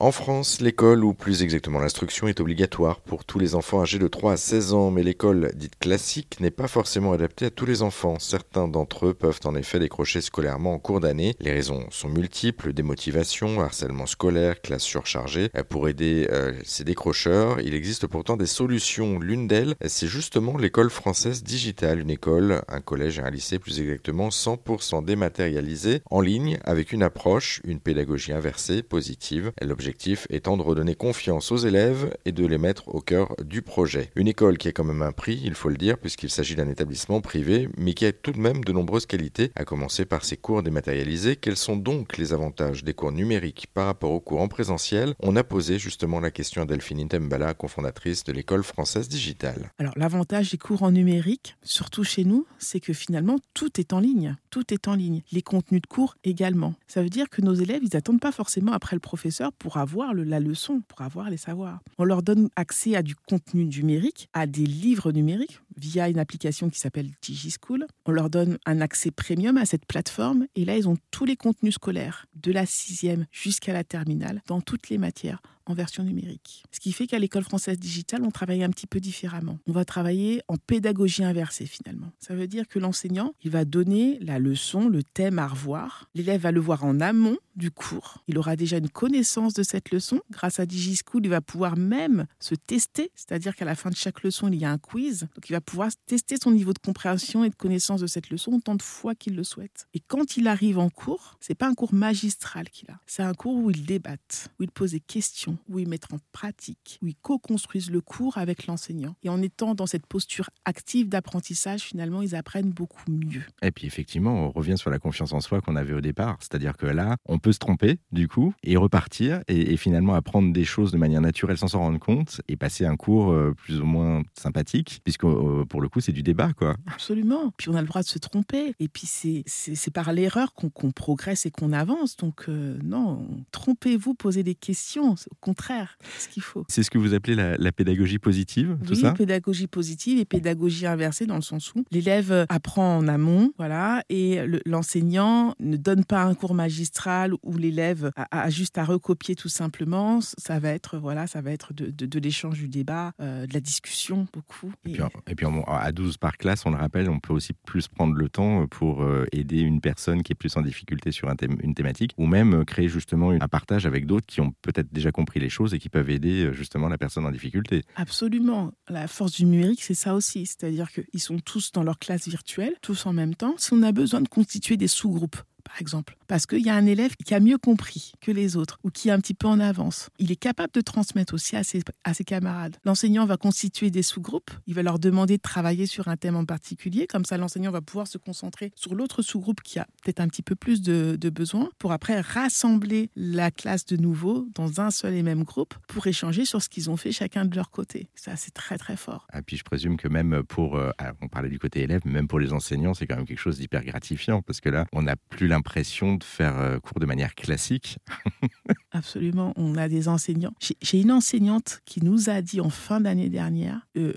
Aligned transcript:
En 0.00 0.12
France, 0.12 0.60
l'école, 0.60 1.02
ou 1.02 1.12
plus 1.12 1.42
exactement 1.42 1.80
l'instruction, 1.80 2.28
est 2.28 2.38
obligatoire 2.38 3.00
pour 3.00 3.24
tous 3.24 3.40
les 3.40 3.56
enfants 3.56 3.82
âgés 3.82 3.98
de 3.98 4.06
3 4.06 4.34
à 4.34 4.36
16 4.36 4.72
ans, 4.72 4.92
mais 4.92 5.02
l'école 5.02 5.50
dite 5.56 5.76
classique 5.76 6.38
n'est 6.38 6.52
pas 6.52 6.68
forcément 6.68 7.10
adaptée 7.12 7.46
à 7.46 7.50
tous 7.50 7.66
les 7.66 7.82
enfants. 7.82 8.20
Certains 8.20 8.68
d'entre 8.68 9.06
eux 9.06 9.14
peuvent 9.14 9.40
en 9.44 9.56
effet 9.56 9.80
décrocher 9.80 10.20
scolairement 10.20 10.74
en 10.74 10.78
cours 10.78 11.00
d'année. 11.00 11.34
Les 11.40 11.50
raisons 11.50 11.84
sont 11.90 12.08
multiples, 12.08 12.72
démotivation, 12.72 13.60
harcèlement 13.60 14.06
scolaire, 14.06 14.62
classe 14.62 14.84
surchargée. 14.84 15.50
Pour 15.68 15.88
aider 15.88 16.28
euh, 16.30 16.52
ces 16.62 16.84
décrocheurs, 16.84 17.60
il 17.60 17.74
existe 17.74 18.06
pourtant 18.06 18.36
des 18.36 18.46
solutions. 18.46 19.18
L'une 19.18 19.48
d'elles, 19.48 19.74
c'est 19.84 20.06
justement 20.06 20.56
l'école 20.56 20.90
française 20.90 21.42
digitale, 21.42 21.98
une 21.98 22.10
école, 22.10 22.62
un 22.68 22.80
collège 22.80 23.18
et 23.18 23.22
un 23.22 23.30
lycée 23.30 23.58
plus 23.58 23.80
exactement 23.80 24.28
100% 24.28 25.04
dématérialisé, 25.04 26.02
en 26.08 26.20
ligne, 26.20 26.60
avec 26.62 26.92
une 26.92 27.02
approche, 27.02 27.60
une 27.64 27.80
pédagogie 27.80 28.32
inversée, 28.32 28.84
positive. 28.84 29.50
L'objectif 29.88 30.26
étant 30.28 30.58
de 30.58 30.62
redonner 30.62 30.94
confiance 30.94 31.50
aux 31.50 31.56
élèves 31.56 32.14
et 32.26 32.32
de 32.32 32.44
les 32.44 32.58
mettre 32.58 32.94
au 32.94 33.00
cœur 33.00 33.34
du 33.42 33.62
projet. 33.62 34.10
Une 34.16 34.28
école 34.28 34.58
qui 34.58 34.68
a 34.68 34.72
quand 34.72 34.84
même 34.84 35.00
un 35.00 35.12
prix, 35.12 35.40
il 35.42 35.54
faut 35.54 35.70
le 35.70 35.78
dire, 35.78 35.96
puisqu'il 35.96 36.28
s'agit 36.28 36.54
d'un 36.54 36.68
établissement 36.68 37.22
privé, 37.22 37.70
mais 37.78 37.94
qui 37.94 38.04
a 38.04 38.12
tout 38.12 38.32
de 38.32 38.38
même 38.38 38.62
de 38.62 38.72
nombreuses 38.72 39.06
qualités, 39.06 39.50
à 39.56 39.64
commencer 39.64 40.04
par 40.04 40.26
ses 40.26 40.36
cours 40.36 40.62
dématérialisés. 40.62 41.36
Quels 41.36 41.56
sont 41.56 41.78
donc 41.78 42.18
les 42.18 42.34
avantages 42.34 42.84
des 42.84 42.92
cours 42.92 43.12
numériques 43.12 43.66
par 43.72 43.86
rapport 43.86 44.10
aux 44.10 44.20
cours 44.20 44.42
en 44.42 44.48
présentiel? 44.48 45.14
On 45.20 45.36
a 45.36 45.42
posé 45.42 45.78
justement 45.78 46.20
la 46.20 46.30
question 46.30 46.60
à 46.60 46.66
Delphine 46.66 47.00
Intembala, 47.00 47.54
cofondatrice 47.54 48.24
de 48.24 48.32
l'école 48.32 48.64
française 48.64 49.08
digitale. 49.08 49.72
Alors 49.78 49.94
l'avantage 49.96 50.50
des 50.50 50.58
cours 50.58 50.82
en 50.82 50.90
numérique, 50.90 51.56
surtout 51.62 52.04
chez 52.04 52.24
nous, 52.24 52.46
c'est 52.58 52.80
que 52.80 52.92
finalement 52.92 53.38
tout 53.54 53.80
est 53.80 53.94
en 53.94 54.00
ligne. 54.00 54.36
Tout 54.50 54.74
est 54.74 54.86
en 54.86 54.94
ligne. 54.94 55.22
Les 55.32 55.40
contenus 55.40 55.80
de 55.80 55.86
cours 55.86 56.14
également. 56.24 56.74
Ça 56.88 57.02
veut 57.02 57.08
dire 57.08 57.30
que 57.30 57.40
nos 57.40 57.54
élèves, 57.54 57.80
ils 57.82 57.94
n'attendent 57.94 58.20
pas 58.20 58.32
forcément 58.32 58.72
après 58.72 58.94
le 58.94 59.00
professeur 59.00 59.50
pour 59.52 59.77
avoir 59.78 60.14
la 60.14 60.40
leçon, 60.40 60.82
pour 60.86 61.02
avoir 61.02 61.30
les 61.30 61.36
savoirs. 61.36 61.80
On 61.98 62.04
leur 62.04 62.22
donne 62.22 62.48
accès 62.56 62.96
à 62.96 63.02
du 63.02 63.14
contenu 63.14 63.64
numérique, 63.64 64.28
à 64.32 64.46
des 64.46 64.66
livres 64.66 65.12
numériques 65.12 65.60
via 65.80 66.08
une 66.08 66.18
application 66.18 66.70
qui 66.70 66.78
s'appelle 66.78 67.10
DigiSchool. 67.22 67.86
On 68.06 68.12
leur 68.12 68.30
donne 68.30 68.58
un 68.66 68.80
accès 68.80 69.10
premium 69.10 69.56
à 69.56 69.66
cette 69.66 69.86
plateforme 69.86 70.46
et 70.54 70.64
là, 70.64 70.76
ils 70.76 70.88
ont 70.88 70.96
tous 71.10 71.24
les 71.24 71.36
contenus 71.36 71.74
scolaires, 71.74 72.26
de 72.34 72.52
la 72.52 72.66
sixième 72.66 73.26
jusqu'à 73.32 73.72
la 73.72 73.84
terminale, 73.84 74.42
dans 74.46 74.60
toutes 74.60 74.88
les 74.88 74.98
matières 74.98 75.40
en 75.68 75.74
version 75.74 76.02
numérique. 76.02 76.64
Ce 76.72 76.80
qui 76.80 76.92
fait 76.92 77.06
qu'à 77.06 77.18
l'école 77.18 77.44
française 77.44 77.78
digitale, 77.78 78.22
on 78.24 78.30
travaille 78.30 78.64
un 78.64 78.70
petit 78.70 78.86
peu 78.86 79.00
différemment. 79.00 79.58
On 79.66 79.72
va 79.72 79.84
travailler 79.84 80.42
en 80.48 80.56
pédagogie 80.56 81.24
inversée 81.24 81.66
finalement. 81.66 82.10
Ça 82.18 82.34
veut 82.34 82.48
dire 82.48 82.66
que 82.66 82.78
l'enseignant, 82.78 83.34
il 83.44 83.50
va 83.50 83.64
donner 83.64 84.18
la 84.20 84.38
leçon, 84.38 84.88
le 84.88 85.02
thème 85.02 85.38
à 85.38 85.46
revoir. 85.46 86.08
L'élève 86.14 86.40
va 86.40 86.52
le 86.52 86.60
voir 86.60 86.84
en 86.84 87.00
amont 87.00 87.36
du 87.54 87.70
cours. 87.70 88.24
Il 88.28 88.38
aura 88.38 88.56
déjà 88.56 88.78
une 88.78 88.88
connaissance 88.88 89.52
de 89.52 89.62
cette 89.62 89.90
leçon. 89.90 90.20
Grâce 90.30 90.58
à 90.58 90.66
DigiSchool, 90.66 91.24
il 91.24 91.28
va 91.28 91.40
pouvoir 91.40 91.76
même 91.76 92.26
se 92.40 92.54
tester, 92.54 93.10
c'est-à-dire 93.14 93.54
qu'à 93.54 93.64
la 93.64 93.74
fin 93.74 93.90
de 93.90 93.96
chaque 93.96 94.22
leçon, 94.22 94.48
il 94.48 94.58
y 94.58 94.64
a 94.64 94.70
un 94.70 94.78
quiz. 94.78 95.28
Donc 95.34 95.50
il 95.50 95.52
va 95.52 95.60
pouvoir 95.68 95.90
tester 96.06 96.36
son 96.42 96.50
niveau 96.50 96.72
de 96.72 96.78
compréhension 96.78 97.44
et 97.44 97.50
de 97.50 97.54
connaissance 97.54 98.00
de 98.00 98.06
cette 98.06 98.30
leçon 98.30 98.52
autant 98.52 98.74
de 98.74 98.82
fois 98.82 99.14
qu'il 99.14 99.36
le 99.36 99.44
souhaite. 99.44 99.86
Et 99.92 100.00
quand 100.00 100.38
il 100.38 100.48
arrive 100.48 100.78
en 100.78 100.88
cours, 100.88 101.36
c'est 101.40 101.54
pas 101.54 101.68
un 101.68 101.74
cours 101.74 101.92
magistral 101.92 102.70
qu'il 102.70 102.90
a. 102.90 102.98
C'est 103.06 103.22
un 103.22 103.34
cours 103.34 103.54
où 103.54 103.70
il 103.70 103.84
débatte, 103.84 104.48
où 104.58 104.62
il 104.62 104.70
pose 104.70 104.92
des 104.92 105.00
questions, 105.00 105.58
où 105.68 105.78
ils 105.78 105.86
mettent 105.86 106.10
en 106.10 106.18
pratique, 106.32 106.98
où 107.02 107.08
ils 107.08 107.16
co-construisent 107.16 107.90
le 107.90 108.00
cours 108.00 108.38
avec 108.38 108.66
l'enseignant. 108.66 109.14
Et 109.22 109.28
en 109.28 109.42
étant 109.42 109.74
dans 109.74 109.86
cette 109.86 110.06
posture 110.06 110.48
active 110.64 111.10
d'apprentissage, 111.10 111.82
finalement, 111.82 112.22
ils 112.22 112.34
apprennent 112.34 112.70
beaucoup 112.70 113.10
mieux. 113.10 113.42
Et 113.60 113.70
puis 113.70 113.86
effectivement, 113.86 114.46
on 114.46 114.50
revient 114.50 114.78
sur 114.78 114.88
la 114.88 114.98
confiance 114.98 115.34
en 115.34 115.40
soi 115.40 115.60
qu'on 115.60 115.76
avait 115.76 115.92
au 115.92 116.00
départ. 116.00 116.38
C'est-à-dire 116.40 116.78
que 116.78 116.86
là, 116.86 117.16
on 117.26 117.38
peut 117.38 117.52
se 117.52 117.58
tromper, 117.58 117.98
du 118.10 118.26
coup, 118.26 118.54
et 118.62 118.78
repartir, 118.78 119.42
et, 119.48 119.76
finalement 119.76 120.14
apprendre 120.14 120.52
des 120.52 120.64
choses 120.64 120.92
de 120.92 120.98
manière 120.98 121.20
naturelle 121.20 121.58
sans 121.58 121.68
s'en 121.68 121.80
rendre 121.80 122.00
compte, 122.00 122.40
et 122.48 122.56
passer 122.56 122.86
un 122.86 122.96
cours 122.96 123.32
euh, 123.32 123.54
plus 123.54 123.80
ou 123.80 123.84
moins 123.84 124.22
sympathique, 124.34 125.00
puisque 125.04 125.24
euh, 125.58 125.64
pour 125.64 125.80
le 125.80 125.88
coup, 125.88 126.00
c'est 126.00 126.12
du 126.12 126.22
débat, 126.22 126.52
quoi. 126.52 126.76
Absolument. 126.86 127.52
Puis 127.56 127.68
on 127.68 127.74
a 127.74 127.80
le 127.80 127.86
droit 127.86 128.02
de 128.02 128.06
se 128.06 128.18
tromper. 128.18 128.74
Et 128.80 128.88
puis 128.88 129.06
c'est 129.06 129.90
par 129.92 130.12
l'erreur 130.12 130.52
qu'on 130.54 130.90
progresse 130.90 131.46
et 131.46 131.50
qu'on 131.50 131.72
avance. 131.72 132.16
Donc 132.16 132.44
euh, 132.48 132.78
non, 132.82 133.26
trompez-vous, 133.52 134.14
posez 134.14 134.42
des 134.42 134.54
questions 134.54 135.16
contraire, 135.40 135.98
ce 136.18 136.28
qu'il 136.28 136.42
faut. 136.42 136.64
C'est 136.68 136.82
ce 136.82 136.90
que 136.90 136.98
vous 136.98 137.14
appelez 137.14 137.34
la, 137.34 137.72
pédagogie 137.72 138.18
positive, 138.18 138.76
tout 138.84 138.94
oui, 138.94 139.12
pédagogie 139.16 139.66
positive 139.66 140.18
et 140.18 140.24
pédagogie 140.24 140.86
inversée 140.86 141.26
dans 141.26 141.36
le 141.36 141.42
sens 141.42 141.74
où 141.74 141.84
l'élève 141.90 142.46
apprend 142.48 142.98
en 142.98 143.08
amont, 143.08 143.52
voilà, 143.56 144.02
et 144.08 144.40
l'enseignant 144.66 145.54
ne 145.60 145.76
donne 145.76 146.04
pas 146.04 146.22
un 146.22 146.34
cours 146.34 146.54
magistral 146.54 147.34
où 147.42 147.56
l'élève 147.56 148.10
a, 148.16 148.50
juste 148.50 148.78
à 148.78 148.84
recopier 148.84 149.34
tout 149.34 149.48
simplement. 149.48 150.20
Ça 150.20 150.58
va 150.58 150.70
être, 150.70 150.98
voilà, 150.98 151.26
ça 151.26 151.40
va 151.40 151.52
être 151.52 151.72
de, 151.72 152.18
l'échange, 152.18 152.58
du 152.58 152.68
débat, 152.68 153.12
euh, 153.20 153.46
de 153.46 153.54
la 153.54 153.60
discussion, 153.60 154.26
beaucoup. 154.32 154.72
Et, 154.86 155.34
puis, 155.34 155.37
à 155.66 155.92
12 155.92 156.16
par 156.16 156.36
classe, 156.36 156.66
on 156.66 156.70
le 156.70 156.76
rappelle, 156.76 157.08
on 157.08 157.20
peut 157.20 157.32
aussi 157.32 157.52
plus 157.52 157.88
prendre 157.88 158.14
le 158.14 158.28
temps 158.28 158.66
pour 158.66 159.02
euh, 159.02 159.26
aider 159.32 159.60
une 159.60 159.80
personne 159.80 160.22
qui 160.22 160.32
est 160.32 160.34
plus 160.34 160.56
en 160.56 160.62
difficulté 160.62 161.12
sur 161.12 161.28
une 161.62 161.74
thématique, 161.74 162.12
ou 162.18 162.26
même 162.26 162.64
créer 162.64 162.88
justement 162.88 163.30
un 163.30 163.48
partage 163.48 163.86
avec 163.86 164.06
d'autres 164.06 164.26
qui 164.26 164.40
ont 164.40 164.52
peut-être 164.62 164.92
déjà 164.92 165.12
compris 165.12 165.40
les 165.40 165.48
choses 165.48 165.74
et 165.74 165.78
qui 165.78 165.88
peuvent 165.88 166.10
aider 166.10 166.44
euh, 166.44 166.52
justement 166.52 166.88
la 166.88 166.98
personne 166.98 167.26
en 167.26 167.30
difficulté. 167.30 167.82
Absolument. 167.96 168.72
La 168.88 169.08
force 169.08 169.32
du 169.32 169.44
numérique, 169.44 169.82
c'est 169.82 169.94
ça 169.94 170.14
aussi. 170.14 170.46
C'est-à-dire 170.46 170.90
qu'ils 170.90 171.20
sont 171.20 171.38
tous 171.38 171.72
dans 171.72 171.82
leur 171.82 171.98
classe 171.98 172.28
virtuelle, 172.28 172.74
tous 172.82 173.06
en 173.06 173.12
même 173.12 173.34
temps. 173.34 173.54
Si 173.58 173.72
on 173.72 173.82
a 173.82 173.92
besoin 173.92 174.20
de 174.20 174.28
constituer 174.28 174.76
des 174.76 174.88
sous-groupes, 174.88 175.36
par 175.68 175.82
exemple, 175.82 176.16
parce 176.28 176.46
qu'il 176.46 176.64
y 176.64 176.70
a 176.70 176.74
un 176.74 176.86
élève 176.86 177.14
qui 177.14 177.34
a 177.34 177.40
mieux 177.40 177.58
compris 177.58 178.12
que 178.22 178.30
les 178.30 178.56
autres 178.56 178.78
ou 178.84 178.90
qui 178.90 179.08
est 179.08 179.12
un 179.12 179.20
petit 179.20 179.34
peu 179.34 179.46
en 179.46 179.60
avance. 179.60 180.08
Il 180.18 180.32
est 180.32 180.36
capable 180.36 180.72
de 180.72 180.80
transmettre 180.80 181.34
aussi 181.34 181.56
à 181.56 181.62
ses, 181.62 181.82
camarades. 182.24 182.78
L'enseignant 182.84 183.26
va 183.26 183.36
constituer 183.36 183.90
des 183.90 184.02
sous-groupes, 184.02 184.50
il 184.66 184.74
va 184.74 184.82
leur 184.82 184.98
demander 184.98 185.36
de 185.36 185.42
travailler 185.42 185.84
sur 185.84 186.08
un 186.08 186.16
thème 186.16 186.36
en 186.36 186.46
particulier, 186.46 187.06
comme 187.06 187.26
ça 187.26 187.36
l'enseignant 187.36 187.70
va 187.70 187.82
pouvoir 187.82 188.06
se 188.06 188.16
concentrer 188.16 188.72
sur 188.76 188.94
l'autre 188.94 189.20
sous-groupe 189.20 189.60
qui 189.60 189.78
a 189.78 189.86
peut-être 190.02 190.20
un 190.20 190.28
petit 190.28 190.42
peu 190.42 190.54
plus 190.54 190.80
de, 190.80 191.28
besoins, 191.28 191.68
pour 191.78 191.92
après 191.92 192.18
rassembler 192.20 193.10
la 193.14 193.50
classe 193.50 193.84
de 193.84 193.98
nouveau 193.98 194.48
dans 194.54 194.80
un 194.80 194.90
seul 194.90 195.12
et 195.14 195.22
même 195.22 195.44
groupe 195.44 195.74
pour 195.86 196.06
échanger 196.06 196.46
sur 196.46 196.62
ce 196.62 196.70
qu'ils 196.70 196.88
ont 196.88 196.96
fait 196.96 197.12
chacun 197.12 197.44
de 197.44 197.54
leur 197.54 197.70
côté. 197.70 198.08
Ça, 198.14 198.36
c'est 198.36 198.54
très 198.54 198.78
très 198.78 198.96
fort. 198.96 199.26
Et 199.34 199.36
ah, 199.36 199.42
puis 199.42 199.58
je 199.58 199.64
présume 199.64 199.98
que 199.98 200.08
même 200.08 200.42
pour, 200.44 200.76
euh, 200.76 200.90
on 201.20 201.28
parlait 201.28 201.50
du 201.50 201.58
côté 201.58 201.82
élève, 201.82 202.00
mais 202.06 202.12
même 202.12 202.28
pour 202.28 202.40
les 202.40 202.54
enseignants, 202.54 202.94
c'est 202.94 203.06
quand 203.06 203.16
même 203.16 203.26
quelque 203.26 203.38
chose 203.38 203.58
d'hyper 203.58 203.84
gratifiant, 203.84 204.40
parce 204.40 204.62
que 204.62 204.70
là, 204.70 204.86
on 204.92 205.02
n'a 205.02 205.16
plus 205.16 205.48
l'impression 205.58 206.14
de 206.14 206.24
faire 206.24 206.58
euh, 206.58 206.78
cours 206.78 207.00
de 207.00 207.06
manière 207.06 207.34
classique. 207.34 207.98
Absolument. 208.92 209.52
On 209.56 209.76
a 209.76 209.88
des 209.88 210.08
enseignants. 210.08 210.54
J'ai 210.80 211.00
une 211.00 211.10
enseignante 211.10 211.80
qui 211.84 212.02
nous 212.02 212.30
a 212.30 212.42
dit 212.42 212.60
en 212.60 212.70
fin 212.70 213.00
d'année 213.00 213.28
dernière, 213.28 213.86
euh, 213.96 214.12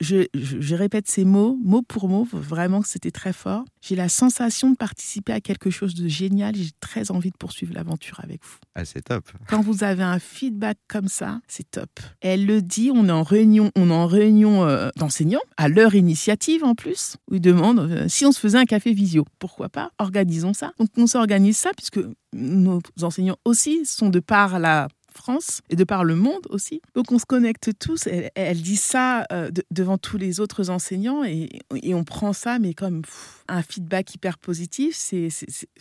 je, 0.00 0.74
répète 0.74 1.08
ces 1.08 1.24
mots, 1.24 1.58
mot 1.62 1.82
pour 1.82 2.08
mot, 2.08 2.26
vraiment 2.32 2.82
que 2.82 2.88
c'était 2.88 3.10
très 3.10 3.32
fort. 3.32 3.64
J'ai 3.80 3.96
la 3.96 4.08
sensation 4.08 4.70
de 4.70 4.76
participer 4.76 5.32
à 5.32 5.40
quelque 5.40 5.70
chose 5.70 5.94
de 5.94 6.08
génial. 6.08 6.56
J'ai 6.56 6.70
très 6.80 7.10
envie 7.10 7.30
de 7.30 7.36
poursuivre 7.36 7.72
l'aventure 7.74 8.20
avec 8.20 8.42
vous. 8.44 8.56
Ah, 8.74 8.84
c'est 8.84 9.02
top. 9.02 9.30
Quand 9.48 9.60
vous 9.60 9.84
avez 9.84 10.02
un 10.02 10.18
feedback 10.18 10.78
comme 10.88 11.08
ça, 11.08 11.40
c'est 11.46 11.70
top. 11.70 11.90
Elle 12.20 12.46
le 12.46 12.62
dit, 12.62 12.90
on 12.92 13.08
est 13.08 13.12
en 13.12 13.22
réunion, 13.22 13.70
on 13.76 13.90
est 13.90 13.94
en 13.94 14.06
réunion 14.06 14.64
euh, 14.64 14.90
d'enseignants, 14.96 15.40
à 15.56 15.68
leur 15.68 15.94
initiative 15.94 16.64
en 16.64 16.74
plus, 16.74 17.16
où 17.30 17.36
ils 17.36 17.40
demandent 17.40 17.80
euh, 17.80 18.08
si 18.08 18.26
on 18.26 18.32
se 18.32 18.40
faisait 18.40 18.58
un 18.58 18.64
café 18.64 18.92
visio. 18.92 19.24
Pourquoi 19.38 19.68
pas 19.68 19.92
Organisons 19.98 20.54
ça. 20.54 20.72
Donc 20.80 20.88
on 20.96 21.06
s'organise 21.06 21.58
ça, 21.58 21.72
puisque 21.76 22.00
nos 22.32 22.80
enseignants 23.02 23.36
aussi 23.44 23.84
sont 23.84 24.08
de 24.08 24.18
par 24.18 24.58
la 24.58 24.88
France 25.12 25.60
et 25.68 25.76
de 25.76 25.84
par 25.84 26.04
le 26.04 26.16
monde 26.16 26.46
aussi. 26.50 26.80
Donc 26.94 27.12
on 27.12 27.18
se 27.18 27.26
connecte 27.26 27.70
tous. 27.78 28.08
Elle, 28.34 28.62
dit 28.62 28.76
ça 28.76 29.24
euh, 29.32 29.50
devant 29.70 29.98
tous 29.98 30.18
les 30.18 30.40
autres 30.40 30.70
enseignants 30.70 31.24
et, 31.24 31.48
on 31.92 32.04
prend 32.04 32.32
ça, 32.32 32.58
mais 32.58 32.72
comme 32.72 33.02
un 33.48 33.62
feedback 33.62 34.14
hyper 34.14 34.38
positif. 34.38 34.94
C'est, 34.96 35.28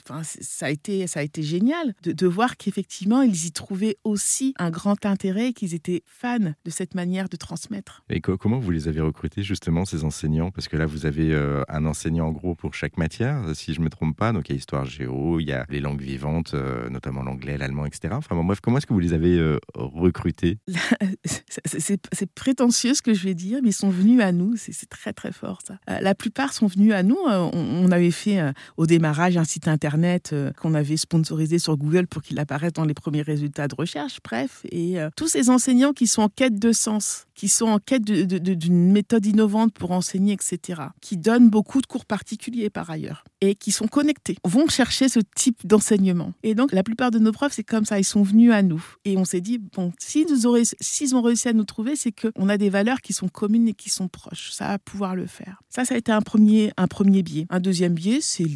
enfin, 0.04 0.22
ça 0.24 0.66
a 0.66 0.70
été, 0.70 1.08
ça 1.08 1.20
a 1.20 1.24
été 1.24 1.44
génial 1.44 1.94
de, 2.04 2.28
voir 2.28 2.58
qu'effectivement 2.58 3.22
ils 3.22 3.46
y 3.46 3.52
trouvaient 3.52 3.98
aussi 4.04 4.54
un 4.58 4.70
grand 4.70 5.06
intérêt, 5.06 5.54
qu'ils 5.54 5.74
étaient 5.74 6.04
fans 6.06 6.38
de 6.40 6.70
cette 6.70 6.94
manière 6.96 7.28
de 7.30 7.38
transmettre. 7.38 8.04
Et 8.10 8.22
comment 8.22 8.60
vous 8.60 8.72
les 8.72 8.88
avez 8.88 9.02
recrutés 9.02 9.44
justement 9.44 9.86
ces 9.86 10.04
enseignants? 10.04 10.52
Parce 10.52 10.68
que 10.68 10.78
là 10.78 10.86
vous 10.86 11.06
avez 11.06 11.34
euh, 11.34 11.64
un 11.70 11.86
enseignant 11.86 12.28
en 12.28 12.32
gros 12.32 12.56
pour 12.56 12.74
chaque 12.74 12.98
matière, 12.98 13.44
si 13.56 13.74
je 13.74 13.82
me 13.82 13.90
trompe 13.90 14.16
pas. 14.16 14.32
Donc 14.32 14.50
il 14.50 14.54
y 14.54 14.56
a 14.56 14.58
histoire 14.58 14.86
géo, 14.86 15.40
il 15.40 15.48
y 15.48 15.54
a 15.54 15.66
les 15.70 15.80
langues 15.80 16.02
vivantes, 16.02 16.54
euh, 16.54 16.90
notamment 16.90 17.24
l'anglais, 17.24 17.58
l'allemand, 17.58 17.86
etc. 17.86 18.14
Enfin 18.18 18.36
bref, 18.44 18.60
comment 18.62 18.78
est-ce 18.78 18.88
que 18.88 18.94
vous 18.94 19.00
les 19.00 19.14
avez 19.14 19.19
euh, 19.28 19.58
recruter 19.76 20.60
C'est 21.66 22.32
prétentieux 22.34 22.94
ce 22.94 23.02
que 23.02 23.14
je 23.14 23.24
vais 23.24 23.34
dire, 23.34 23.60
mais 23.62 23.70
ils 23.70 23.74
sont 23.74 23.90
venus 23.90 24.22
à 24.22 24.32
nous. 24.32 24.56
C'est 24.58 24.90
très 24.90 25.14
très 25.14 25.32
fort 25.32 25.60
ça. 25.66 25.80
Euh, 25.90 26.00
la 26.00 26.16
plupart 26.16 26.54
sont 26.54 26.68
venus 26.68 26.94
à 26.94 27.04
nous. 27.04 27.18
Euh, 27.28 27.50
on, 27.54 27.92
avait 27.92 28.12
fait 28.12 28.40
au 28.78 28.86
démarrage 28.86 29.36
un 29.38 29.44
site 29.44 29.68
internet 29.68 30.36
qu'on 30.58 30.76
avait 30.76 30.98
sponsorisé 30.98 31.58
sur 31.58 31.76
Google 31.76 32.06
pour 32.06 32.22
qu'il 32.22 32.40
apparaisse 32.40 32.74
dans 32.74 32.86
les 32.86 32.94
premiers 32.94 33.24
résultats 33.24 33.68
de 33.68 33.76
recherche. 33.76 34.20
Bref, 34.24 34.62
et 34.72 34.98
tous 35.16 35.28
ces 35.28 35.50
enseignants 35.50 35.94
qui 35.94 36.06
sont 36.06 36.22
en 36.22 36.30
quête 36.30 36.60
de 36.60 36.72
sens, 36.72 37.26
qui 37.34 37.50
sont 37.50 37.68
en 37.68 37.80
quête 37.80 38.04
d'une 38.04 38.92
méthode 38.92 39.26
innovante 39.26 39.74
pour 39.74 39.92
enseigner, 39.92 40.34
etc., 40.34 40.82
qui 41.02 41.18
donnent 41.18 41.50
beaucoup 41.50 41.82
de 41.82 41.88
cours 41.88 42.06
particuliers 42.06 42.70
par 42.70 42.90
ailleurs 42.92 43.24
et 43.42 43.56
qui 43.56 43.72
sont 43.72 43.88
connectés 43.88 44.38
vont 44.44 44.68
chercher 44.68 45.10
ce 45.10 45.20
type 45.36 45.66
d'enseignement. 45.66 46.34
Et 46.44 46.56
donc, 46.56 46.72
la 46.72 46.84
plupart 46.84 47.12
de 47.12 47.20
nos 47.20 47.32
profs, 47.32 47.54
c'est 47.54 47.64
comme 47.64 47.86
ça, 47.86 48.00
ils 48.00 48.04
sont 48.04 48.24
venus 48.24 48.52
à 48.52 48.62
nous. 48.62 48.84
Et 49.06 49.18
on 49.18 49.26
s'est 49.26 49.42
dit, 49.42 49.60
bon, 49.60 49.92
s'ils 50.00 51.16
ont 51.16 51.22
réussi 51.22 51.48
à 51.48 51.54
nous 51.54 51.64
trouver, 51.64 51.96
c'est 51.96 52.12
qu'on 52.12 52.50
a 52.50 52.58
des 52.58 52.70
valeurs 52.70 53.02
qui 53.02 53.14
sont 53.14 53.28
communes 53.28 53.68
et 53.68 53.74
qui 53.74 53.90
sont 53.90 54.08
proches. 54.08 54.52
Ça 54.52 54.68
va 54.68 54.80
pouvoir 54.80 55.16
le 55.16 55.28
faire. 55.28 55.62
Ça, 55.70 55.86
ça 55.86 55.96
a 55.96 55.98
été 55.98 56.12
un 56.12 56.22
premier, 56.22 56.72
un 56.78 56.88
premier 56.88 57.24
biais. 57.24 57.46
Un 57.50 57.60
deuxième 57.60 57.94
biais, 57.94 58.20
c'est 58.22 58.48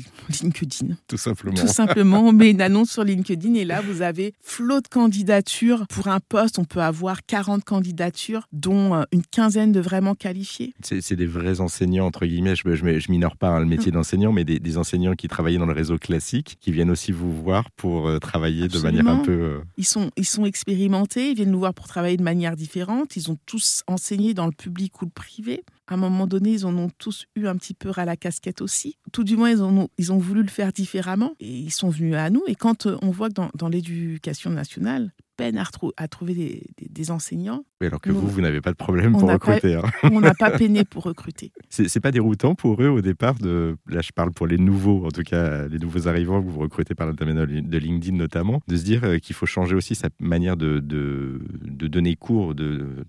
LinkedIn. 0.42 0.96
Tout 1.08 1.18
simplement. 1.18 1.56
Tout 1.56 1.68
simplement, 1.68 2.22
on 2.22 2.32
met 2.32 2.52
une 2.52 2.62
annonce 2.62 2.92
sur 2.92 3.04
LinkedIn 3.04 3.54
et 3.56 3.66
là, 3.66 3.82
vous 3.82 4.02
avez 4.02 4.34
flot 4.42 4.82
de 4.82 4.88
candidatures. 4.88 5.86
Pour 5.88 6.08
un 6.08 6.20
poste, 6.20 6.60
on 6.60 6.66
peut 6.66 6.82
avoir 6.82 7.26
40 7.26 7.64
candidatures, 7.64 8.48
dont 8.52 8.96
euh, 8.96 9.04
une 9.12 9.24
quinzaine 9.24 9.72
de 9.72 9.80
vraiment 9.80 10.16
qualifiés. 10.16 10.74
C'est 10.82 11.16
des 11.16 11.26
vrais 11.26 11.62
enseignants, 11.62 12.06
entre 12.06 12.26
guillemets. 12.26 12.56
Je, 12.56 12.76
je, 12.76 13.00
je 13.00 13.12
minore 13.12 13.38
pas 13.38 13.50
hein, 13.50 13.60
le 13.60 13.66
métier 13.66 13.92
hum. 13.92 13.96
d'enseignant, 13.96 14.32
mais 14.32 14.44
des, 14.44 14.73
enseignants 14.78 15.14
qui 15.14 15.28
travaillaient 15.28 15.58
dans 15.58 15.66
le 15.66 15.74
réseau 15.74 15.98
classique, 15.98 16.58
qui 16.60 16.72
viennent 16.72 16.92
aussi 16.92 17.12
vous 17.12 17.34
voir 17.34 17.72
pour 17.72 18.08
euh, 18.08 18.20
travailler 18.20 18.68
de 18.68 18.80
manière 18.80 19.08
un 19.08 19.18
peu... 19.18 19.32
Euh, 19.32 19.62
ils, 19.78 19.86
sont, 19.86 20.12
ils 20.18 20.26
sont 20.26 20.46
expérimentés, 20.46 21.32
ils 21.32 21.36
viennent 21.36 21.52
nous 21.52 21.60
voir 21.60 21.74
pour 21.74 21.88
travailler 21.88 22.18
de 22.18 22.24
manière 22.24 22.56
différente. 22.56 23.16
Ils 23.16 23.32
ont 23.32 23.38
tous 23.46 23.84
enseigné 23.88 24.34
dans 24.34 24.46
le 24.46 24.52
public 24.52 25.02
ou 25.02 25.06
le 25.06 25.12
privé. 25.12 25.64
À 25.88 25.96
un 25.96 25.98
moment 25.98 26.28
donné, 26.28 26.52
ils 26.52 26.66
en 26.66 26.76
ont 26.78 26.90
tous 26.98 27.26
eu 27.36 27.48
un 27.48 27.56
petit 27.56 27.74
peu 27.74 27.92
à 27.96 28.06
la 28.06 28.16
casquette 28.16 28.62
aussi. 28.62 28.98
Tout 29.12 29.24
du 29.24 29.36
moins, 29.36 29.52
ils, 29.52 29.62
ont, 29.62 29.90
ils 29.98 30.14
ont 30.14 30.18
voulu 30.18 30.42
le 30.42 30.50
faire 30.50 30.72
différemment 30.72 31.34
et 31.40 31.50
ils 31.50 31.72
sont 31.72 31.90
venus 31.90 32.16
à 32.16 32.30
nous. 32.30 32.44
Et 32.48 32.56
quand 32.56 32.88
on 33.02 33.12
voit 33.12 33.30
que 33.30 33.34
dans, 33.34 33.50
dans 33.56 33.68
l'éducation 33.68 34.50
nationale, 34.50 35.12
peine 35.36 35.58
à, 35.58 35.66
à 35.98 36.08
trouver 36.08 36.64
des, 36.80 37.12
enseignants. 37.12 37.66
alors 37.82 38.00
que 38.00 38.12
vous, 38.12 38.28
vous 38.28 38.42
n'avez 38.42 38.62
pas 38.62 38.72
de 38.72 38.78
problème 38.78 39.12
pour 39.14 39.30
recruter. 39.30 39.76
Hein. 39.76 39.84
on 40.04 40.22
n'a 40.22 40.34
pas 40.34 40.52
peiné 40.52 40.86
pour 40.90 41.04
recruter. 41.04 41.52
C'est 41.70 42.00
pas 42.00 42.12
déroutant 42.12 42.56
pour 42.56 42.82
eux 42.82 42.88
au 42.88 43.02
départ 43.02 43.36
de, 43.36 43.76
là 43.90 44.02
je 44.02 44.12
parle 44.12 44.32
pour 44.32 44.48
les 44.48 44.58
nouveaux, 44.58 45.06
en 45.06 45.12
tout 45.12 45.24
cas 45.24 45.68
les 45.68 45.80
nouveaux 45.80 46.08
arrivants 46.08 46.42
que 46.42 46.50
vous 46.50 46.60
recrutez 46.60 46.96
par 46.96 47.08
l'intermédiaire 47.08 47.48
de 47.48 47.78
LinkedIn 47.78 48.16
notamment, 48.16 48.62
de 48.68 48.78
se 48.78 48.84
dire 48.84 49.04
euh, 49.04 49.18
qu'il 49.18 49.36
faut 49.36 49.46
changer 49.46 49.76
aussi 49.76 49.96
sa 49.96 50.10
manière 50.20 50.56
de, 50.56 50.80
de, 50.80 51.42
de 51.62 51.88
donner 51.88 52.16
cours, 52.16 52.56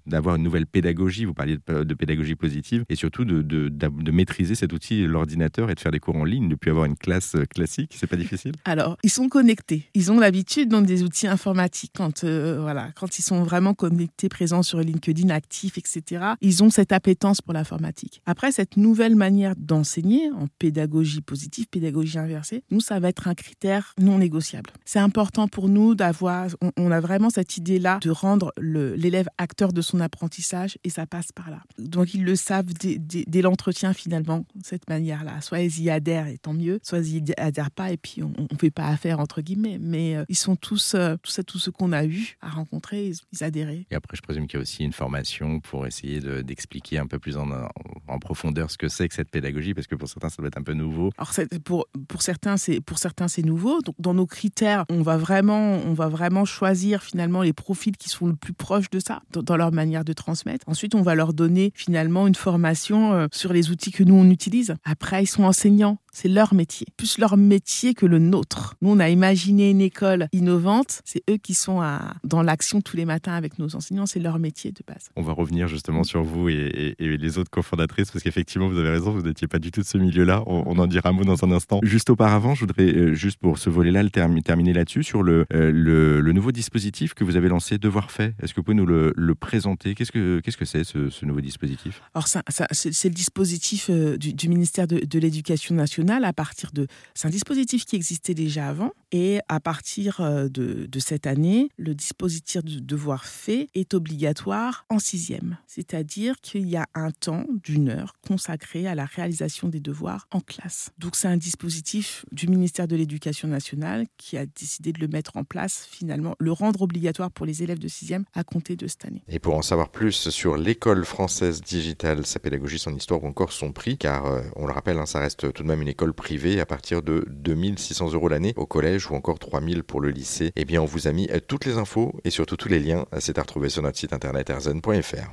d'avoir 0.07 0.37
une 0.37 0.43
nouvelle 0.43 0.67
pédagogie, 0.67 1.25
vous 1.25 1.35
parliez 1.35 1.59
de, 1.67 1.95
pédagogie 1.95 2.35
positive, 2.35 2.85
et 2.89 2.97
surtout 2.97 3.25
de, 3.25 3.43
de 3.43 4.11
maîtriser 4.11 4.55
cet 4.55 4.73
outil, 4.73 5.07
l'ordinateur, 5.07 5.71
et 5.71 5.75
de 5.75 5.81
faire 5.81 5.93
des 5.93 6.01
cours 6.01 6.17
en 6.17 6.25
ligne, 6.25 6.49
de 6.49 6.55
plus 6.55 6.71
avoir 6.71 6.87
une 6.87 6.97
classe 6.97 7.35
euh, 7.37 7.45
classique, 7.45 7.95
c'est 7.97 8.07
pas 8.07 8.17
difficile? 8.17 8.53
Alors, 8.65 8.97
ils 9.03 9.11
sont 9.11 9.29
connectés, 9.29 9.91
ils 9.95 10.11
ont 10.11 10.19
l'habitude 10.19 10.69
dans 10.69 10.83
des 10.83 11.03
outils 11.03 11.27
informatiques. 11.27 11.93
Quand 11.97 12.24
euh, 12.25 12.59
voilà, 12.61 12.91
quand 12.95 13.19
ils 13.19 13.23
sont 13.23 13.43
vraiment 13.43 13.75
connectés, 13.75 14.29
présents 14.29 14.63
sur 14.63 14.81
LinkedIn, 14.81 15.31
actifs, 15.31 15.79
etc., 15.79 16.25
ils 16.41 16.63
ont 16.63 16.71
cette 16.71 16.93
appétence 16.93 17.41
pour 17.41 17.55
l'informatique. 17.55 18.21
Après, 18.27 18.53
cette 18.53 18.77
nouvelle 18.77 19.17
manière 19.17 19.55
d'enseigner 19.57 20.31
en 20.33 20.47
pédagogie 20.59 21.21
positive, 21.21 21.67
pédagogie 21.69 22.19
inversée, 22.19 22.65
nous, 22.71 22.81
ça 22.81 23.01
va 23.01 23.09
être 23.09 23.29
un 23.29 23.35
critère 23.35 23.95
non 23.99 24.19
négociable. 24.19 24.71
C'est 24.85 24.99
important 24.99 25.49
pour 25.49 25.69
nous 25.69 25.95
d'avoir, 25.95 26.49
on, 26.77 26.91
a 26.91 27.01
vraiment 27.01 27.31
cette 27.31 27.57
idée-là 27.57 27.99
de 28.01 28.11
rendre 28.11 28.53
l'élève 28.59 29.29
acteur 29.39 29.73
de 29.73 29.81
son 29.81 30.01
apprentissage 30.01 30.79
et 30.85 30.91
ça 30.91 31.07
passe 31.07 31.33
par 31.33 31.51
là. 31.51 31.61
Donc, 31.79 32.15
ils 32.15 32.25
le 32.25 32.37
savent 32.37 32.73
dès, 32.75 33.43
l'entretien 33.43 33.93
finalement, 33.93 34.45
cette 34.63 34.89
manière-là. 34.89 35.41
Soit 35.41 35.61
ils 35.61 35.83
y 35.83 35.91
adhèrent 35.91 36.27
et 36.27 36.39
tant 36.39 36.55
mieux, 36.55 36.81
soit 36.83 36.99
ils 36.99 37.29
y 37.29 37.33
adhèrent 37.37 37.71
pas 37.71 37.93
et 37.93 37.97
puis 37.97 38.23
on 38.23 38.33
ne 38.51 38.59
fait 38.59 38.71
pas 38.71 38.87
affaire 38.87 39.21
entre 39.21 39.43
guillemets. 39.43 39.79
Mais 39.81 40.17
euh, 40.17 40.25
ils 40.29 40.37
sont 40.37 40.57
tous, 40.57 40.95
euh, 40.95 41.17
tout 41.23 41.31
tout 41.43 41.59
ce 41.59 41.71
qu'on 41.71 41.93
a 41.93 42.04
eu 42.07 42.37
à 42.41 42.51
rencontrer, 42.51 43.13
ils, 43.33 43.45
adhéraient. 43.45 43.87
Et 43.91 43.95
après, 43.95 44.17
je 44.17 44.23
présume 44.23 44.47
qu'il 44.47 44.59
y 44.59 44.61
a 44.61 44.63
aussi 44.63 44.85
une 44.85 44.93
formation 44.93 45.61
pour 45.61 45.87
essayer 45.87 46.21
d'expliquer 46.43 46.99
un 46.99 47.07
peu 47.07 47.19
plus 47.19 47.37
en, 47.37 47.49
en, 47.51 48.19
profondeur 48.19 48.71
ce 48.71 48.79
que 48.79 48.89
c'est 48.89 49.09
que 49.09 49.15
cette 49.15 49.31
pédagogie, 49.31 49.75
parce 49.75 49.87
que 49.87 49.95
pour 49.95 50.09
certains, 50.09 50.29
ça 50.29 50.37
doit 50.39 50.49
être 50.49 50.59
un 50.59 50.63
peu 50.63 50.73
nouveau. 50.73 51.11
Alors, 51.19 51.33
pour, 51.65 51.87
pour 52.09 52.23
certains, 52.23 52.57
c'est 52.57 52.81
pour 52.81 52.99
certains, 52.99 53.29
c'est 53.29 53.43
nouveau. 53.43 53.81
Donc, 53.83 53.95
dans 53.99 54.15
nos 54.15 54.27
critères, 54.27 54.85
on 54.89 55.03
va 55.03 55.17
vraiment, 55.17 55.79
on 55.85 55.95
va 55.95 56.09
vraiment 56.09 56.45
choisir 56.45 57.03
finalement 57.03 57.43
les 57.43 57.53
profils 57.53 57.97
qui 57.97 58.09
sont 58.09 58.27
le 58.27 58.37
plus 58.37 58.55
proches 58.55 58.91
de 58.91 58.99
ça, 58.99 59.23
dans, 59.31 59.57
leur 59.57 59.73
manière 59.73 60.05
de 60.05 60.13
transmettre. 60.13 60.69
Ensuite, 60.69 60.95
on 60.95 61.03
va 61.03 61.15
leur 61.15 61.33
donner 61.33 61.73
finalement 61.75 62.27
une 62.27 62.35
formation 62.35 63.13
euh, 63.13 63.27
sur 63.33 63.53
les 63.53 63.71
outils 63.71 63.93
que 63.93 64.03
nous 64.03 64.15
on 64.15 64.29
utilise. 64.31 64.75
Après, 64.85 65.23
ils 65.23 65.27
sont 65.27 65.45
enseignants 65.45 65.99
c'est 66.15 66.29
leur 66.29 66.55
métier, 66.55 66.87
plus 66.97 67.19
leur 67.19 67.37
métier 67.37 67.93
que 67.93 68.07
le 68.07 68.19
nôtre. 68.19 68.77
Nous, 68.81 68.91
on 68.91 69.01
a 69.01 69.11
imaginé 69.11 69.71
une 69.71 69.81
école 69.81 70.29
innovante, 70.33 71.03
c'est 71.05 71.23
eux 71.29 71.37
qui 71.37 71.55
sont 71.55 71.83
dans 72.23 72.43
l'action 72.43 72.81
tous 72.81 72.97
les 72.97 73.05
matins 73.05 73.35
avec 73.35 73.59
nos 73.59 73.75
enseignants, 73.75 74.07
c'est 74.07 74.21
leur 74.21 74.39
métier 74.39 74.71
de 74.71 74.81
base. 74.87 75.11
On 75.17 75.23
va 75.23 75.33
revenir 75.33 75.69
justement 75.69 76.05
sur 76.05 76.23
vous 76.23 76.49
et, 76.49 76.95
les 76.99 77.39
autres 77.39 77.51
cofondatrices, 77.51 78.11
parce 78.11 78.23
qu'effectivement, 78.23 78.69
vous 78.69 78.79
avez 78.79 78.91
raison, 78.91 79.11
vous 79.11 79.23
n'étiez 79.23 79.49
pas 79.49 79.59
du 79.59 79.71
tout 79.71 79.81
de 79.81 79.87
ce 79.87 79.99
milieu-là, 79.99 80.43
on, 80.47 80.79
en 80.79 80.87
dira 80.87 81.11
un 81.11 81.13
mot 81.13 81.25
dans 81.25 81.45
un 81.45 81.51
instant. 81.51 81.81
Juste 81.83 82.11
auparavant, 82.11 82.55
je 82.55 82.61
voudrais, 82.61 82.85
euh, 82.85 83.15
juste 83.15 83.39
pour 83.41 83.59
ce 83.59 83.69
volet-là, 83.69 84.03
le 84.03 84.11
terminer 84.11 84.73
là-dessus, 84.73 85.03
sur 85.03 85.23
euh, 85.23 85.45
le, 85.51 86.21
le, 86.21 86.33
nouveau 86.33 86.53
dispositif 86.53 87.15
que 87.15 87.25
vous 87.25 87.37
avez 87.37 87.49
lancé, 87.49 87.79
Devoir 87.79 88.11
fait. 88.11 88.35
Est-ce 88.41 88.55
que 88.55 88.61
vous 88.61 88.65
pouvez 88.65 88.77
nous 88.77 88.87
le, 88.87 89.35
présenter? 89.35 89.95
Qu'est-ce 89.95 90.13
que 90.13 90.41
c'est 90.45 90.51
-ce, 90.51 90.57
que 90.57 90.65
ce, 90.65 91.11
ce, 91.11 91.27
nouveau 91.27 91.41
dispositif? 91.41 92.03
Alors, 92.15 92.29
c'est 92.29 93.09
le 93.09 93.15
dispositif 93.15 93.91
euh, 93.91 94.17
du, 94.17 94.49
ministère 94.49 94.87
de, 94.87 95.01
de 95.05 95.19
l'Éducation 95.19 95.75
nationale 95.75 96.04
à 96.11 96.33
partir 96.33 96.71
de... 96.73 96.87
C'est 97.15 97.29
un 97.29 97.31
dispositif 97.31 97.85
qui 97.85 97.97
existait 97.97 98.35
déjà 98.35 98.69
avant 98.69 98.93
et 99.13 99.41
à 99.49 99.61
partir 99.61 100.21
euh, 100.21 100.49
de, 100.49 100.89
cette 100.99 101.27
année, 101.27 101.71
le 101.77 101.95
dispositif 101.95 102.65
de 102.65 102.81
devoir 102.81 103.25
fait 103.25 103.69
est 103.75 103.95
obligatoire 103.95 104.87
en 104.89 104.99
sixième. 104.99 105.57
C'est-à-dire 105.67 106.41
qu'il 106.41 106.69
y 106.69 106.77
a 106.77 106.87
un 106.95 107.11
temps 107.11 107.45
d'une 107.63 107.89
heure 107.89 108.15
consacré 108.27 108.87
à 108.87 108.95
la 108.95 109.05
réalisation 109.05 109.69
des 109.69 109.81
devoirs 109.81 110.27
en 110.31 110.41
classe. 110.41 110.91
Donc 110.99 111.17
c'est 111.17 111.29
un 111.29 111.37
dispositif 111.37 112.25
du 112.33 112.49
ministère 112.49 112.89
de 112.89 112.97
l'Éducation 112.97 113.49
nationale 113.49 114.07
qui 114.17 114.37
a 114.37 114.47
décidé 114.47 114.93
de 114.93 115.01
le 115.01 115.09
mettre 115.09 115.37
en 115.37 115.45
place 115.45 115.87
finalement, 115.91 116.35
le 116.39 116.53
rendre 116.53 116.83
obligatoire 116.83 117.31
pour 117.31 117.47
les 117.47 117.63
élèves 117.63 117.79
de 117.79 117.89
sixième 117.89 118.25
à 118.35 118.45
compter 118.45 118.77
de 118.77 118.87
cette 118.87 119.05
année. 119.05 119.23
Et 119.29 119.39
pour 119.39 119.55
en 119.55 119.63
savoir 119.63 119.91
plus 119.91 120.31
sur 120.31 120.57
l'école 120.57 121.05
française 121.05 121.61
digitale, 121.61 122.27
sa 122.27 122.41
pédagogie, 122.41 122.79
son 122.79 122.95
histoire 122.95 123.23
ou 123.23 123.27
encore 123.27 123.53
son 123.53 123.73
prix, 123.73 123.97
car 123.97 124.27
euh, 124.27 124.43
on 124.57 124.67
le 124.67 124.73
rappelle, 124.73 124.99
hein, 124.99 125.07
ça 125.07 125.21
reste 125.21 125.53
tout 125.53 125.63
de 125.63 125.69
même 125.69 125.83
une 125.83 125.89
école 125.95 126.13
privée 126.13 126.61
à 126.61 126.67
partir 126.67 127.03
de 127.03 127.25
2600 127.29 128.15
euros 128.15 128.29
l'année 128.29 128.53
au 128.57 128.67
collège 128.67 129.09
ou 129.11 129.15
encore 129.15 129.39
3000 129.39 129.85
pour 129.85 130.01
le 130.01 130.11
lycée, 130.11 130.51
eh 130.57 130.65
bien 130.65 130.83
on 130.83 130.87
vous 130.87 131.07
a 131.07 131.13
mis 131.13 131.29
toutes 131.47 131.67
les 131.67 131.79
infos 131.79 132.13
et 132.25 132.31
surtout 132.31 132.57
tous 132.57 132.69
les 132.69 132.81
liens. 132.81 133.07
C'est 133.21 133.39
à 133.39 133.43
retrouver 133.43 133.69
sur 133.69 133.83
notre 133.83 133.97
site 133.97 134.13
internet 134.13 134.51
erzen.fr. 134.51 135.31